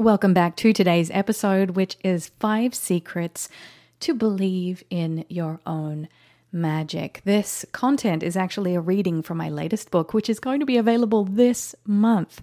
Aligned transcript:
Welcome 0.00 0.32
back 0.32 0.54
to 0.58 0.72
today's 0.72 1.10
episode, 1.10 1.70
which 1.70 1.96
is 2.04 2.30
Five 2.38 2.72
Secrets 2.72 3.48
to 3.98 4.14
Believe 4.14 4.84
in 4.90 5.24
Your 5.28 5.58
Own 5.66 6.06
Magic. 6.52 7.20
This 7.24 7.64
content 7.72 8.22
is 8.22 8.36
actually 8.36 8.76
a 8.76 8.80
reading 8.80 9.22
from 9.22 9.38
my 9.38 9.48
latest 9.48 9.90
book, 9.90 10.14
which 10.14 10.30
is 10.30 10.38
going 10.38 10.60
to 10.60 10.66
be 10.66 10.76
available 10.76 11.24
this 11.24 11.74
month. 11.84 12.42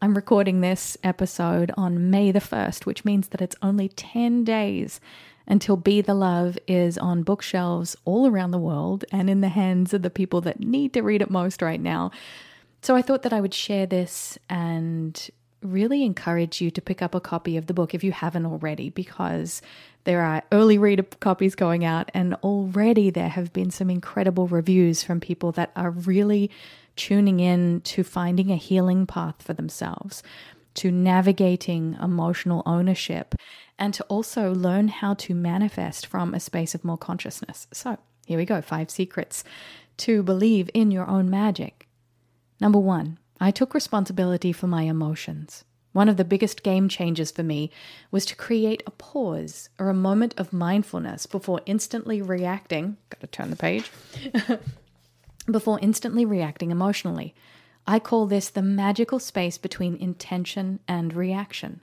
I'm 0.00 0.14
recording 0.14 0.62
this 0.62 0.96
episode 1.04 1.70
on 1.76 2.08
May 2.08 2.32
the 2.32 2.40
1st, 2.40 2.86
which 2.86 3.04
means 3.04 3.28
that 3.28 3.42
it's 3.42 3.56
only 3.60 3.90
10 3.90 4.42
days 4.42 4.98
until 5.46 5.76
Be 5.76 6.00
the 6.00 6.14
Love 6.14 6.56
is 6.66 6.96
on 6.96 7.22
bookshelves 7.22 7.96
all 8.06 8.26
around 8.26 8.52
the 8.52 8.58
world 8.58 9.04
and 9.12 9.28
in 9.28 9.42
the 9.42 9.48
hands 9.48 9.92
of 9.92 10.00
the 10.00 10.08
people 10.08 10.40
that 10.40 10.58
need 10.58 10.94
to 10.94 11.02
read 11.02 11.20
it 11.20 11.28
most 11.28 11.60
right 11.60 11.82
now. 11.82 12.12
So 12.80 12.96
I 12.96 13.02
thought 13.02 13.24
that 13.24 13.34
I 13.34 13.42
would 13.42 13.52
share 13.52 13.84
this 13.84 14.38
and 14.48 15.30
really 15.64 16.04
encourage 16.04 16.60
you 16.60 16.70
to 16.70 16.80
pick 16.82 17.02
up 17.02 17.14
a 17.14 17.20
copy 17.20 17.56
of 17.56 17.66
the 17.66 17.74
book 17.74 17.94
if 17.94 18.04
you 18.04 18.12
haven't 18.12 18.46
already, 18.46 18.90
because 18.90 19.62
there 20.04 20.22
are 20.22 20.42
early 20.52 20.78
reader 20.78 21.02
copies 21.20 21.54
going 21.54 21.84
out, 21.84 22.10
and 22.14 22.34
already 22.36 23.10
there 23.10 23.28
have 23.28 23.52
been 23.52 23.70
some 23.70 23.90
incredible 23.90 24.46
reviews 24.46 25.02
from 25.02 25.20
people 25.20 25.52
that 25.52 25.72
are 25.74 25.90
really 25.90 26.50
tuning 26.96 27.40
in 27.40 27.80
to 27.80 28.04
finding 28.04 28.50
a 28.50 28.56
healing 28.56 29.06
path 29.06 29.42
for 29.42 29.54
themselves, 29.54 30.22
to 30.74 30.90
navigating 30.90 31.96
emotional 32.02 32.62
ownership, 32.66 33.34
and 33.78 33.94
to 33.94 34.04
also 34.04 34.54
learn 34.54 34.88
how 34.88 35.14
to 35.14 35.34
manifest 35.34 36.06
from 36.06 36.34
a 36.34 36.40
space 36.40 36.74
of 36.74 36.84
more 36.84 36.98
consciousness. 36.98 37.66
So, 37.72 37.98
here 38.26 38.38
we 38.38 38.44
go 38.44 38.60
five 38.60 38.90
secrets 38.90 39.44
to 39.98 40.22
believe 40.22 40.70
in 40.74 40.90
your 40.90 41.08
own 41.08 41.30
magic. 41.30 41.88
Number 42.60 42.78
one, 42.78 43.18
I 43.40 43.50
took 43.50 43.74
responsibility 43.74 44.52
for 44.52 44.66
my 44.66 44.82
emotions. 44.82 45.64
One 45.92 46.08
of 46.08 46.16
the 46.16 46.24
biggest 46.24 46.62
game 46.62 46.88
changers 46.88 47.30
for 47.30 47.42
me 47.42 47.70
was 48.10 48.26
to 48.26 48.36
create 48.36 48.82
a 48.86 48.90
pause 48.90 49.68
or 49.78 49.88
a 49.88 49.94
moment 49.94 50.34
of 50.36 50.52
mindfulness 50.52 51.26
before 51.26 51.60
instantly 51.66 52.20
reacting. 52.20 52.96
Got 53.10 53.20
to 53.20 53.26
turn 53.28 53.50
the 53.50 53.56
page. 53.56 53.90
before 55.50 55.78
instantly 55.80 56.24
reacting 56.24 56.70
emotionally. 56.70 57.34
I 57.86 57.98
call 57.98 58.26
this 58.26 58.48
the 58.48 58.62
magical 58.62 59.18
space 59.18 59.58
between 59.58 59.96
intention 59.96 60.80
and 60.88 61.14
reaction. 61.14 61.80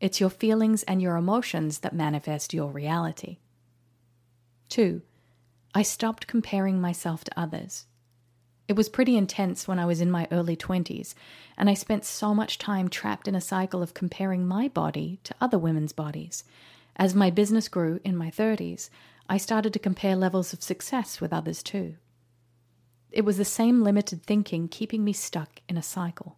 It's 0.00 0.20
your 0.20 0.30
feelings 0.30 0.82
and 0.82 1.00
your 1.00 1.16
emotions 1.16 1.78
that 1.78 1.94
manifest 1.94 2.52
your 2.52 2.70
reality. 2.70 3.38
2. 4.68 5.00
I 5.74 5.82
stopped 5.82 6.26
comparing 6.26 6.80
myself 6.80 7.24
to 7.24 7.40
others. 7.40 7.86
It 8.66 8.76
was 8.76 8.88
pretty 8.88 9.16
intense 9.16 9.68
when 9.68 9.78
I 9.78 9.84
was 9.84 10.00
in 10.00 10.10
my 10.10 10.26
early 10.30 10.56
20s, 10.56 11.14
and 11.56 11.68
I 11.68 11.74
spent 11.74 12.04
so 12.04 12.34
much 12.34 12.58
time 12.58 12.88
trapped 12.88 13.28
in 13.28 13.34
a 13.34 13.40
cycle 13.40 13.82
of 13.82 13.92
comparing 13.92 14.46
my 14.46 14.68
body 14.68 15.18
to 15.24 15.34
other 15.40 15.58
women's 15.58 15.92
bodies. 15.92 16.44
As 16.96 17.14
my 17.14 17.28
business 17.28 17.68
grew 17.68 18.00
in 18.04 18.16
my 18.16 18.30
30s, 18.30 18.88
I 19.28 19.36
started 19.36 19.72
to 19.72 19.78
compare 19.78 20.16
levels 20.16 20.52
of 20.52 20.62
success 20.62 21.20
with 21.20 21.32
others 21.32 21.62
too. 21.62 21.96
It 23.10 23.24
was 23.24 23.36
the 23.36 23.44
same 23.44 23.82
limited 23.82 24.22
thinking 24.22 24.68
keeping 24.68 25.04
me 25.04 25.12
stuck 25.12 25.60
in 25.68 25.76
a 25.76 25.82
cycle. 25.82 26.36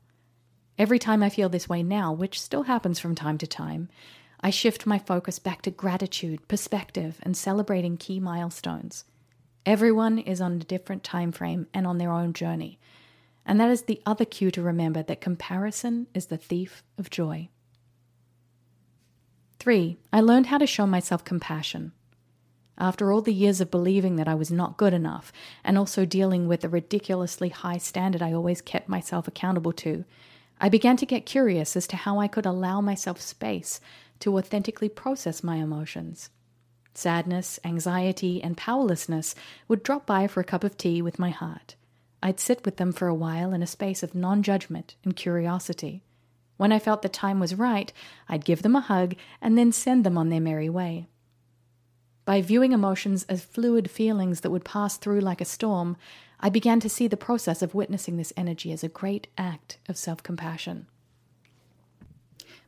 Every 0.78 0.98
time 0.98 1.22
I 1.22 1.30
feel 1.30 1.48
this 1.48 1.68
way 1.68 1.82
now, 1.82 2.12
which 2.12 2.40
still 2.40 2.64
happens 2.64 2.98
from 2.98 3.14
time 3.14 3.38
to 3.38 3.46
time, 3.46 3.88
I 4.40 4.50
shift 4.50 4.84
my 4.84 4.98
focus 4.98 5.38
back 5.38 5.62
to 5.62 5.70
gratitude, 5.70 6.46
perspective, 6.48 7.18
and 7.22 7.36
celebrating 7.36 7.96
key 7.96 8.20
milestones. 8.20 9.04
Everyone 9.66 10.20
is 10.20 10.40
on 10.40 10.52
a 10.52 10.58
different 10.58 11.02
time 11.02 11.32
frame 11.32 11.66
and 11.74 11.88
on 11.88 11.98
their 11.98 12.12
own 12.12 12.32
journey. 12.32 12.78
And 13.44 13.60
that 13.60 13.68
is 13.70 13.82
the 13.82 14.00
other 14.06 14.24
cue 14.24 14.52
to 14.52 14.62
remember 14.62 15.02
that 15.02 15.20
comparison 15.20 16.06
is 16.14 16.26
the 16.26 16.36
thief 16.36 16.84
of 16.96 17.10
joy. 17.10 17.48
Three, 19.58 19.98
I 20.12 20.20
learned 20.20 20.46
how 20.46 20.58
to 20.58 20.66
show 20.68 20.86
myself 20.86 21.24
compassion. 21.24 21.90
After 22.78 23.10
all 23.10 23.22
the 23.22 23.34
years 23.34 23.60
of 23.60 23.70
believing 23.72 24.14
that 24.16 24.28
I 24.28 24.36
was 24.36 24.52
not 24.52 24.76
good 24.76 24.92
enough, 24.92 25.32
and 25.64 25.76
also 25.76 26.04
dealing 26.04 26.46
with 26.46 26.60
the 26.60 26.68
ridiculously 26.68 27.48
high 27.48 27.78
standard 27.78 28.22
I 28.22 28.32
always 28.32 28.60
kept 28.60 28.88
myself 28.88 29.26
accountable 29.26 29.72
to, 29.72 30.04
I 30.60 30.68
began 30.68 30.96
to 30.98 31.06
get 31.06 31.26
curious 31.26 31.74
as 31.74 31.88
to 31.88 31.96
how 31.96 32.20
I 32.20 32.28
could 32.28 32.46
allow 32.46 32.80
myself 32.80 33.20
space 33.20 33.80
to 34.20 34.38
authentically 34.38 34.88
process 34.88 35.42
my 35.42 35.56
emotions. 35.56 36.30
Sadness, 36.96 37.60
anxiety, 37.62 38.42
and 38.42 38.56
powerlessness 38.56 39.34
would 39.68 39.82
drop 39.82 40.06
by 40.06 40.26
for 40.26 40.40
a 40.40 40.44
cup 40.44 40.64
of 40.64 40.78
tea 40.78 41.02
with 41.02 41.18
my 41.18 41.28
heart. 41.28 41.76
I'd 42.22 42.40
sit 42.40 42.64
with 42.64 42.78
them 42.78 42.90
for 42.90 43.06
a 43.06 43.14
while 43.14 43.52
in 43.52 43.62
a 43.62 43.66
space 43.66 44.02
of 44.02 44.14
non 44.14 44.42
judgment 44.42 44.96
and 45.04 45.14
curiosity. 45.14 46.02
When 46.56 46.72
I 46.72 46.78
felt 46.78 47.02
the 47.02 47.10
time 47.10 47.38
was 47.38 47.54
right, 47.54 47.92
I'd 48.30 48.46
give 48.46 48.62
them 48.62 48.74
a 48.74 48.80
hug 48.80 49.14
and 49.42 49.58
then 49.58 49.72
send 49.72 50.04
them 50.04 50.16
on 50.16 50.30
their 50.30 50.40
merry 50.40 50.70
way. 50.70 51.06
By 52.24 52.40
viewing 52.40 52.72
emotions 52.72 53.24
as 53.28 53.44
fluid 53.44 53.90
feelings 53.90 54.40
that 54.40 54.50
would 54.50 54.64
pass 54.64 54.96
through 54.96 55.20
like 55.20 55.42
a 55.42 55.44
storm, 55.44 55.98
I 56.40 56.48
began 56.48 56.80
to 56.80 56.88
see 56.88 57.08
the 57.08 57.16
process 57.16 57.60
of 57.60 57.74
witnessing 57.74 58.16
this 58.16 58.32
energy 58.38 58.72
as 58.72 58.82
a 58.82 58.88
great 58.88 59.26
act 59.36 59.76
of 59.86 59.98
self 59.98 60.22
compassion 60.22 60.86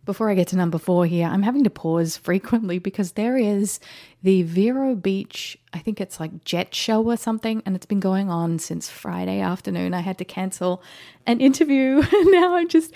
before 0.09 0.31
I 0.31 0.35
get 0.35 0.49
to 0.49 0.57
number 0.57 0.79
four 0.79 1.05
here, 1.05 1.27
I'm 1.27 1.43
having 1.43 1.65
to 1.65 1.71
pause 1.71 2.17
frequently 2.17 2.79
because 2.79 3.13
there 3.13 3.37
is 3.37 3.79
the 4.23 4.43
Vero 4.43 4.95
Beach, 4.95 5.59
I 5.75 5.81
think 5.81 6.01
it's 6.01 6.19
like 6.19 6.47
jet 6.47 6.75
show 6.75 7.05
or 7.05 7.19
something, 7.19 7.63
and 7.67 7.77
it's 7.77 7.85
been 7.85 8.01
going 8.01 8.31
on 8.31 8.59
since 8.59 8.89
Friday 8.89 9.39
afternoon. 9.39 9.93
I 9.93 10.01
had 10.01 10.17
to 10.17 10.25
cancel 10.25 10.83
an 11.27 11.43
interview. 11.43 12.03
now 12.13 12.57
I'm 12.57 12.69
just 12.69 12.91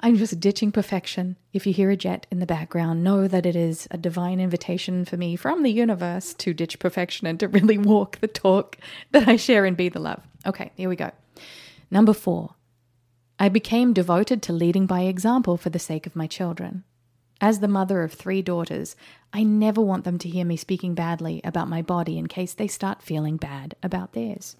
I'm 0.00 0.16
just 0.16 0.40
ditching 0.40 0.72
perfection. 0.72 1.36
If 1.52 1.66
you 1.66 1.74
hear 1.74 1.90
a 1.90 1.96
jet 1.96 2.26
in 2.30 2.38
the 2.38 2.46
background, 2.46 3.04
know 3.04 3.28
that 3.28 3.44
it 3.44 3.54
is 3.54 3.86
a 3.90 3.98
divine 3.98 4.40
invitation 4.40 5.04
for 5.04 5.18
me 5.18 5.36
from 5.36 5.62
the 5.62 5.70
universe 5.70 6.32
to 6.38 6.54
ditch 6.54 6.78
perfection 6.78 7.26
and 7.26 7.38
to 7.40 7.48
really 7.48 7.76
walk 7.76 8.20
the 8.20 8.28
talk 8.28 8.78
that 9.10 9.28
I 9.28 9.36
share 9.36 9.66
and 9.66 9.76
be 9.76 9.90
the 9.90 10.00
love. 10.00 10.22
Okay, 10.46 10.72
here 10.74 10.88
we 10.88 10.96
go. 10.96 11.10
Number 11.90 12.14
four, 12.14 12.54
I 13.38 13.48
became 13.50 13.92
devoted 13.92 14.42
to 14.42 14.52
leading 14.52 14.86
by 14.86 15.02
example 15.02 15.56
for 15.56 15.68
the 15.68 15.78
sake 15.78 16.06
of 16.06 16.16
my 16.16 16.26
children. 16.26 16.84
As 17.38 17.60
the 17.60 17.68
mother 17.68 18.02
of 18.02 18.14
three 18.14 18.40
daughters, 18.40 18.96
I 19.32 19.42
never 19.42 19.82
want 19.82 20.04
them 20.04 20.16
to 20.18 20.28
hear 20.28 20.44
me 20.46 20.56
speaking 20.56 20.94
badly 20.94 21.42
about 21.44 21.68
my 21.68 21.82
body 21.82 22.16
in 22.16 22.28
case 22.28 22.54
they 22.54 22.66
start 22.66 23.02
feeling 23.02 23.36
bad 23.36 23.74
about 23.82 24.14
theirs. 24.14 24.56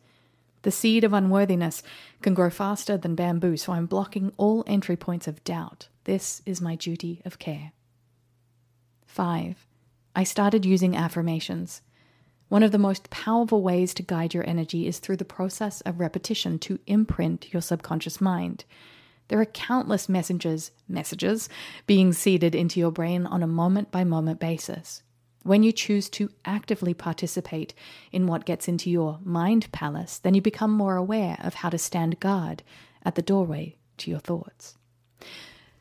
The 0.60 0.70
seed 0.70 1.04
of 1.04 1.15
unworthiness 1.15 1.82
can 2.20 2.34
grow 2.34 2.50
faster 2.50 2.98
than 2.98 3.15
bamboo, 3.15 3.56
so 3.56 3.72
I'm 3.72 3.86
blocking 3.86 4.32
all 4.36 4.62
entry 4.66 4.97
points 4.97 5.26
of 5.26 5.42
doubt. 5.44 5.88
This 6.04 6.42
is 6.44 6.60
my 6.60 6.75
duty 6.75 7.22
of 7.25 7.38
care. 7.38 7.72
5. 9.06 9.66
I 10.15 10.25
started 10.25 10.66
using 10.66 10.94
affirmations. 10.94 11.81
One 12.49 12.62
of 12.62 12.71
the 12.71 12.79
most 12.79 13.11
powerful 13.11 13.61
ways 13.61 13.93
to 13.95 14.05
guide 14.05 14.33
your 14.33 14.49
energy 14.49 14.87
is 14.87 15.01
through 15.01 15.17
the 15.17 15.25
process 15.25 15.81
of 15.81 15.99
repetition 15.99 16.61
to 16.61 16.79
imprint 16.87 17.53
your 17.53 17.61
subconscious 17.61 18.21
mind. 18.21 18.65
There 19.29 19.41
are 19.41 19.47
countless 19.47 20.09
messages, 20.09 20.71
messages 20.89 21.49
being 21.89 22.12
seeded 22.12 22.55
into 22.55 22.79
your 22.79 22.93
brain 22.93 23.27
on 23.27 23.43
a 23.43 23.49
moment 23.49 23.91
by 23.91 24.05
moment 24.05 24.39
basis. 24.39 25.03
When 25.43 25.65
you 25.65 25.73
choose 25.73 26.09
to 26.11 26.31
actively 26.45 26.95
participate 26.95 27.75
in 28.12 28.29
what 28.29 28.47
gets 28.47 28.69
into 28.69 28.91
your 28.91 29.19
mind 29.25 29.71
palace, 29.73 30.19
then 30.19 30.34
you 30.34 30.41
become 30.41 30.71
more 30.71 30.97
aware 30.97 31.39
of 31.41 31.55
how 31.55 31.71
to 31.71 31.78
stand 31.78 32.21
guard 32.21 32.63
at 33.05 33.17
the 33.17 33.23
doorway 33.23 33.77
to 33.99 34.11
your 34.11 34.21
thoughts. 34.21 34.77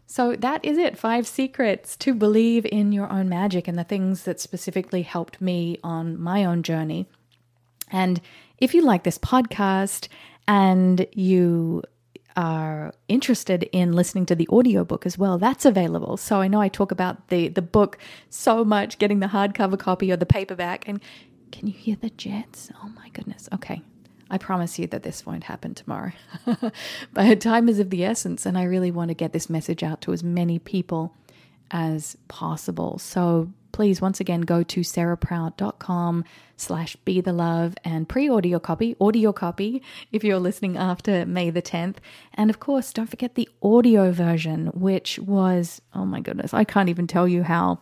So 0.07 0.35
that 0.35 0.63
is 0.63 0.77
it. 0.77 0.97
Five 0.97 1.27
secrets 1.27 1.97
to 1.97 2.13
believe 2.13 2.65
in 2.65 2.91
your 2.91 3.11
own 3.11 3.27
magic 3.27 3.67
and 3.67 3.77
the 3.77 3.83
things 3.83 4.23
that 4.23 4.39
specifically 4.39 5.01
helped 5.01 5.41
me 5.41 5.79
on 5.83 6.19
my 6.19 6.45
own 6.45 6.63
journey. 6.63 7.07
And 7.91 8.21
if 8.57 8.73
you 8.73 8.81
like 8.83 9.03
this 9.03 9.17
podcast 9.17 10.07
and 10.47 11.07
you 11.11 11.83
are 12.35 12.93
interested 13.07 13.63
in 13.71 13.93
listening 13.93 14.25
to 14.27 14.35
the 14.35 14.47
audiobook 14.49 15.05
as 15.05 15.17
well, 15.17 15.37
that's 15.37 15.65
available. 15.65 16.17
So 16.17 16.41
I 16.41 16.47
know 16.47 16.61
I 16.61 16.67
talk 16.67 16.91
about 16.91 17.29
the 17.29 17.47
the 17.47 17.61
book 17.61 17.97
so 18.29 18.63
much, 18.65 18.99
getting 18.99 19.19
the 19.19 19.27
hardcover 19.27 19.79
copy 19.79 20.11
or 20.11 20.17
the 20.17 20.25
paperback 20.25 20.87
and 20.87 20.99
can 21.51 21.67
you 21.67 21.73
hear 21.73 21.95
the 21.95 22.09
jets? 22.09 22.69
Oh 22.83 22.89
my 22.89 23.09
goodness. 23.09 23.47
Okay, 23.53 23.81
I 24.29 24.37
promise 24.37 24.79
you 24.79 24.87
that 24.87 25.03
this 25.03 25.25
won't 25.25 25.43
happen 25.43 25.75
tomorrow. 25.75 26.11
but 27.13 27.41
time 27.41 27.69
is 27.69 27.79
of 27.79 27.89
the 27.89 28.03
essence, 28.03 28.45
and 28.45 28.57
I 28.57 28.63
really 28.63 28.91
want 28.91 29.09
to 29.09 29.15
get 29.15 29.33
this 29.33 29.49
message 29.49 29.83
out 29.83 30.01
to 30.01 30.13
as 30.13 30.23
many 30.23 30.59
people 30.59 31.13
as 31.71 32.17
possible. 32.27 32.97
So 32.97 33.51
please, 33.71 33.99
once 33.99 34.19
again, 34.19 34.41
go 34.41 34.63
to 34.63 34.81
sarahprout.com 34.81 36.23
slash 36.55 36.95
be 37.03 37.19
the 37.19 37.33
love 37.33 37.75
and 37.83 38.07
pre-order 38.07 38.47
your 38.47 38.59
copy, 38.59 38.95
order 38.99 39.19
your 39.19 39.33
copy 39.33 39.83
if 40.13 40.23
you're 40.23 40.39
listening 40.39 40.77
after 40.77 41.25
May 41.25 41.49
the 41.49 41.61
10th. 41.61 41.97
And 42.33 42.49
of 42.49 42.61
course, 42.61 42.93
don't 42.93 43.09
forget 43.09 43.35
the 43.35 43.49
audio 43.61 44.13
version, 44.13 44.67
which 44.67 45.19
was, 45.19 45.81
oh 45.93 46.05
my 46.05 46.21
goodness, 46.21 46.53
I 46.53 46.63
can't 46.63 46.87
even 46.87 47.05
tell 47.05 47.27
you 47.27 47.43
how 47.43 47.79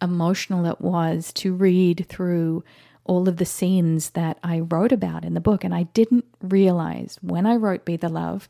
emotional 0.00 0.64
it 0.64 0.80
was 0.80 1.32
to 1.34 1.52
read 1.52 2.06
through 2.08 2.64
all 3.06 3.28
of 3.28 3.38
the 3.38 3.44
scenes 3.44 4.10
that 4.10 4.38
I 4.42 4.60
wrote 4.60 4.92
about 4.92 5.24
in 5.24 5.34
the 5.34 5.40
book. 5.40 5.64
And 5.64 5.74
I 5.74 5.84
didn't 5.84 6.26
realize 6.40 7.18
when 7.22 7.46
I 7.46 7.56
wrote 7.56 7.84
Be 7.84 7.96
the 7.96 8.08
Love 8.08 8.48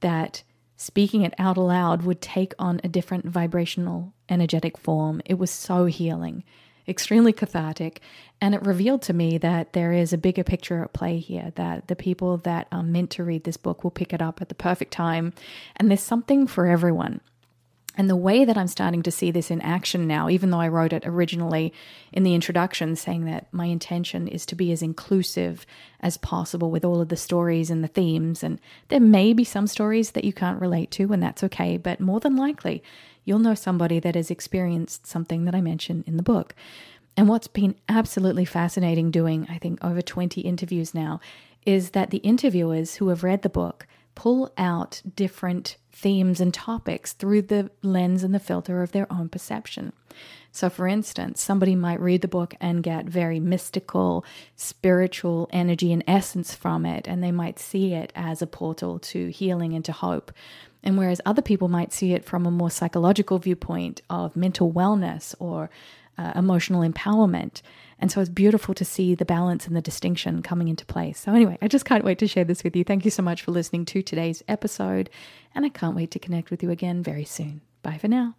that 0.00 0.42
speaking 0.76 1.22
it 1.22 1.34
out 1.38 1.56
aloud 1.56 2.02
would 2.02 2.20
take 2.20 2.54
on 2.58 2.80
a 2.84 2.88
different 2.88 3.26
vibrational, 3.26 4.12
energetic 4.28 4.78
form. 4.78 5.20
It 5.24 5.34
was 5.34 5.50
so 5.50 5.86
healing, 5.86 6.44
extremely 6.86 7.32
cathartic, 7.32 8.00
and 8.40 8.54
it 8.54 8.64
revealed 8.64 9.02
to 9.02 9.12
me 9.12 9.38
that 9.38 9.72
there 9.72 9.92
is 9.92 10.12
a 10.12 10.18
bigger 10.18 10.44
picture 10.44 10.82
at 10.84 10.92
play 10.92 11.18
here, 11.18 11.52
that 11.56 11.88
the 11.88 11.96
people 11.96 12.36
that 12.38 12.68
are 12.70 12.84
meant 12.84 13.10
to 13.10 13.24
read 13.24 13.42
this 13.42 13.56
book 13.56 13.82
will 13.82 13.90
pick 13.90 14.12
it 14.12 14.22
up 14.22 14.40
at 14.40 14.48
the 14.48 14.54
perfect 14.54 14.92
time, 14.92 15.32
and 15.76 15.90
there's 15.90 16.00
something 16.00 16.46
for 16.46 16.66
everyone. 16.66 17.20
And 17.98 18.08
the 18.08 18.14
way 18.14 18.44
that 18.44 18.56
I'm 18.56 18.68
starting 18.68 19.02
to 19.02 19.10
see 19.10 19.32
this 19.32 19.50
in 19.50 19.60
action 19.60 20.06
now, 20.06 20.30
even 20.30 20.50
though 20.50 20.60
I 20.60 20.68
wrote 20.68 20.92
it 20.92 21.02
originally 21.04 21.72
in 22.12 22.22
the 22.22 22.32
introduction 22.32 22.94
saying 22.94 23.24
that 23.24 23.52
my 23.52 23.66
intention 23.66 24.28
is 24.28 24.46
to 24.46 24.54
be 24.54 24.70
as 24.70 24.82
inclusive 24.82 25.66
as 25.98 26.16
possible 26.16 26.70
with 26.70 26.84
all 26.84 27.00
of 27.00 27.08
the 27.08 27.16
stories 27.16 27.70
and 27.70 27.82
the 27.82 27.88
themes, 27.88 28.44
and 28.44 28.60
there 28.86 29.00
may 29.00 29.32
be 29.32 29.42
some 29.42 29.66
stories 29.66 30.12
that 30.12 30.22
you 30.22 30.32
can't 30.32 30.60
relate 30.60 30.92
to, 30.92 31.12
and 31.12 31.20
that's 31.20 31.42
okay, 31.42 31.76
but 31.76 31.98
more 31.98 32.20
than 32.20 32.36
likely, 32.36 32.84
you'll 33.24 33.40
know 33.40 33.54
somebody 33.54 33.98
that 33.98 34.14
has 34.14 34.30
experienced 34.30 35.04
something 35.04 35.44
that 35.44 35.54
I 35.56 35.60
mention 35.60 36.04
in 36.06 36.16
the 36.16 36.22
book. 36.22 36.54
And 37.16 37.28
what's 37.28 37.48
been 37.48 37.74
absolutely 37.88 38.44
fascinating 38.44 39.10
doing, 39.10 39.44
I 39.50 39.58
think, 39.58 39.84
over 39.84 40.00
20 40.00 40.40
interviews 40.42 40.94
now, 40.94 41.18
is 41.66 41.90
that 41.90 42.10
the 42.10 42.18
interviewers 42.18 42.94
who 42.94 43.08
have 43.08 43.24
read 43.24 43.42
the 43.42 43.48
book 43.48 43.88
pull 44.18 44.52
out 44.58 45.00
different 45.14 45.76
themes 45.92 46.40
and 46.40 46.52
topics 46.52 47.12
through 47.12 47.40
the 47.40 47.70
lens 47.82 48.24
and 48.24 48.34
the 48.34 48.40
filter 48.40 48.82
of 48.82 48.90
their 48.90 49.06
own 49.12 49.28
perception. 49.28 49.92
So, 50.50 50.68
for 50.68 50.88
instance, 50.88 51.40
somebody 51.40 51.76
might 51.76 52.00
read 52.00 52.22
the 52.22 52.26
book 52.26 52.56
and 52.60 52.82
get 52.82 53.04
very 53.04 53.38
mystical, 53.38 54.24
spiritual 54.56 55.48
energy 55.52 55.92
and 55.92 56.02
essence 56.08 56.52
from 56.52 56.84
it, 56.84 57.06
and 57.06 57.22
they 57.22 57.30
might 57.30 57.60
see 57.60 57.94
it 57.94 58.12
as 58.16 58.42
a 58.42 58.48
portal 58.48 58.98
to 58.98 59.28
healing 59.28 59.72
and 59.74 59.84
to 59.84 59.92
hope. 59.92 60.32
And 60.82 60.98
whereas 60.98 61.20
other 61.24 61.42
people 61.42 61.68
might 61.68 61.92
see 61.92 62.12
it 62.12 62.24
from 62.24 62.44
a 62.44 62.50
more 62.50 62.70
psychological 62.72 63.38
viewpoint 63.38 64.02
of 64.10 64.34
mental 64.34 64.72
wellness 64.72 65.32
or 65.38 65.70
uh, 66.18 66.32
emotional 66.34 66.82
empowerment. 66.82 67.62
And 67.98 68.12
so 68.12 68.20
it's 68.20 68.30
beautiful 68.30 68.74
to 68.74 68.84
see 68.84 69.14
the 69.14 69.24
balance 69.24 69.66
and 69.66 69.74
the 69.74 69.80
distinction 69.80 70.42
coming 70.42 70.68
into 70.68 70.86
place. 70.86 71.18
So, 71.18 71.32
anyway, 71.32 71.58
I 71.60 71.68
just 71.68 71.84
can't 71.84 72.04
wait 72.04 72.18
to 72.20 72.28
share 72.28 72.44
this 72.44 72.62
with 72.62 72.76
you. 72.76 72.84
Thank 72.84 73.04
you 73.04 73.10
so 73.10 73.22
much 73.22 73.42
for 73.42 73.50
listening 73.50 73.84
to 73.86 74.02
today's 74.02 74.42
episode, 74.46 75.10
and 75.54 75.64
I 75.64 75.68
can't 75.68 75.96
wait 75.96 76.10
to 76.12 76.18
connect 76.18 76.50
with 76.50 76.62
you 76.62 76.70
again 76.70 77.02
very 77.02 77.24
soon. 77.24 77.60
Bye 77.82 77.98
for 77.98 78.08
now. 78.08 78.36